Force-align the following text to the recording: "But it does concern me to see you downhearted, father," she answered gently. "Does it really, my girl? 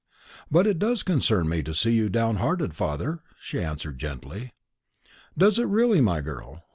"But 0.49 0.65
it 0.65 0.79
does 0.79 1.03
concern 1.03 1.47
me 1.47 1.61
to 1.61 1.75
see 1.75 1.91
you 1.91 2.09
downhearted, 2.09 2.73
father," 2.73 3.21
she 3.39 3.63
answered 3.63 3.99
gently. 3.99 4.51
"Does 5.37 5.59
it 5.59 5.67
really, 5.67 6.01
my 6.01 6.21
girl? 6.21 6.63